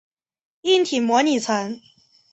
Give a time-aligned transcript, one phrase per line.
[0.61, 1.79] 硬体模拟层。